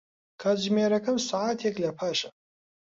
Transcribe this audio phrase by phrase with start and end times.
[0.41, 2.29] کاتژمێرەکەم سەعاتێک لەپاشە.